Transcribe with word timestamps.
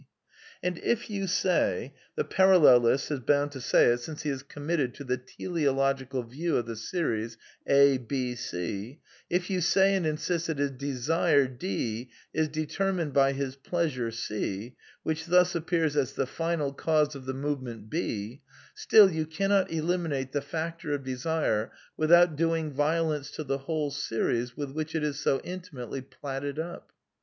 And 0.63 0.79
if 0.79 1.11
you 1.11 1.27
say 1.27 1.93
(the 2.15 2.23
parallelist 2.23 3.11
is 3.11 3.19
bound 3.19 3.51
to 3.51 3.61
say 3.61 3.85
it, 3.85 3.99
since 3.99 4.23
he 4.23 4.31
is 4.31 4.41
committed 4.41 4.95
to 4.95 5.03
the 5.03 5.17
teleological 5.17 6.23
view 6.23 6.57
of 6.57 6.65
the 6.65 6.75
series 6.75 7.37
a', 7.67 7.97
V, 7.97 8.33
(f,), 8.33 8.97
if 9.29 9.51
you 9.51 9.61
say 9.61 9.93
and 9.95 10.07
insist 10.07 10.47
that 10.47 10.57
his 10.57 10.71
desire 10.71 11.45
d\ 11.45 12.09
is 12.33 12.47
determined 12.47 13.13
by 13.13 13.33
his 13.33 13.55
pleasure 13.55 14.11
(/, 14.61 15.03
which 15.03 15.27
thus 15.27 15.53
appears 15.53 15.95
as 15.95 16.13
the 16.13 16.25
final 16.25 16.73
cause 16.73 17.15
oi 17.15 17.19
the 17.19 17.31
movement 17.35 17.93
h, 17.93 18.39
still, 18.73 19.11
you 19.11 19.27
cannot 19.27 19.69
elimi 19.69 20.09
nate 20.09 20.31
the 20.31 20.41
factor 20.41 20.93
of 20.93 21.03
desire 21.03 21.71
without 21.95 22.35
doing 22.35 22.73
violence 22.73 23.29
to 23.29 23.43
the 23.43 23.59
whole 23.59 23.91
series 23.91 24.57
with 24.57 24.71
which 24.71 24.95
it 24.95 25.03
is 25.03 25.19
so 25.19 25.39
intimately 25.41 26.01
platted 26.01 26.57
up. 26.57 26.91